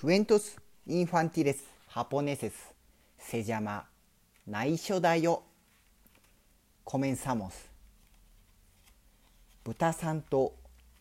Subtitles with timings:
[0.00, 0.54] Cuentos
[0.86, 2.52] infantiles japoneses
[3.18, 3.84] se llama
[4.46, 5.42] 内緒だよ。
[6.84, 7.50] Comenzamos.
[9.64, 10.54] 豚さんと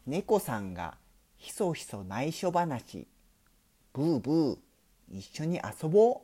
[0.08, 0.98] 猫さんが
[1.38, 3.06] ひそひそ内緒話。
[3.94, 4.58] ブーブー、
[5.12, 6.24] 一緒に遊ぼ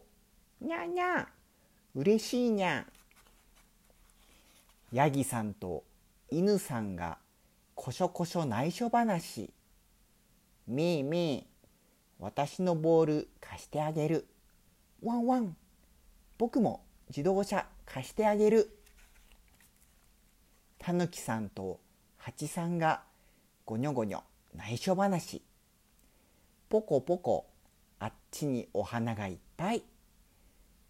[0.60, 0.66] う。
[0.66, 1.28] にゃにゃ、
[1.94, 2.88] 嬉しいにゃ。
[4.92, 5.84] ヤギさんと
[6.32, 7.20] 犬さんが
[7.76, 9.54] こしょこしょ内緒話。
[10.68, 11.53] みーみー、
[12.24, 14.26] 私のボール貸してあげる。
[15.02, 15.58] ワンワン、
[16.38, 18.80] 僕も自動車貸してあげる。
[20.80, 21.82] たぬきさんと
[22.16, 23.04] ハチさんが
[23.66, 24.24] ごにょごにょ
[24.56, 25.42] 内緒話。
[26.70, 27.46] ポコポコ、
[28.00, 29.84] あっちにお花がいっぱい。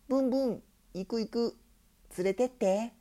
[0.07, 0.63] ブンブン、
[0.93, 1.57] 行く行く、
[2.15, 2.93] 連れてって。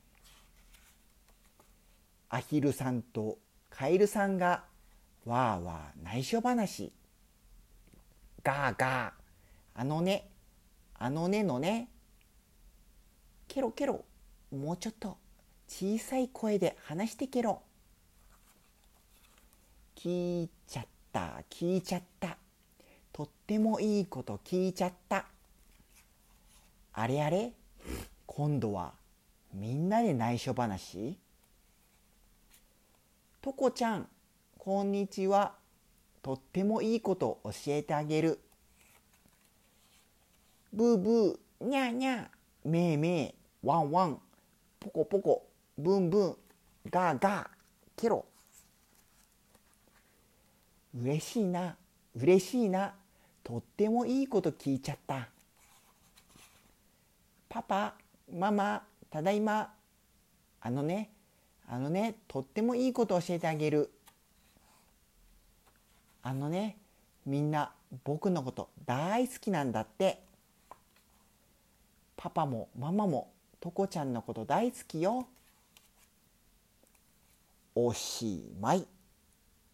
[2.30, 3.36] アヒルさんと
[3.68, 4.64] カエルさんが
[5.26, 6.94] わーわー内緒話。
[8.44, 9.12] ガーガー、
[9.74, 10.28] あのね、
[10.98, 11.88] あのねのね。
[13.46, 14.04] ケロケロ、
[14.50, 15.16] もうちょっと
[15.68, 17.62] 小さい声で話してケロ。
[19.94, 22.36] 聞いちゃった、聞いちゃった。
[23.12, 25.26] とってもいいこと聞いちゃった。
[26.94, 27.52] あれあれ
[28.26, 28.94] 今度は
[29.54, 31.16] みんなで内緒話？
[33.40, 34.08] とこちゃん、
[34.58, 35.61] こんにちは。
[36.22, 38.40] とってもいいこと教えてあげる。
[40.72, 44.18] ブーブー、にゃーにゃー、めーめー、ワンワン、
[44.78, 46.36] ポコポコ、ブンブン、
[46.90, 47.46] ガーガー、
[47.96, 48.24] ケロ。
[50.94, 51.76] 嬉しいな、
[52.14, 52.94] 嬉しいな、
[53.42, 55.28] とってもいいこと聞いちゃった。
[57.48, 57.94] パパ、
[58.32, 59.72] ママ、ただいま。
[60.60, 61.10] あのね、
[61.68, 63.90] あのね、とってもいいこと教えてあげる。
[66.22, 66.76] あのね、
[67.26, 67.72] みんな
[68.04, 70.22] 僕のこと大好きなんだって。
[72.16, 75.26] パパもママもトコちゃんのこと大好きよ。
[77.74, 78.86] おしまい。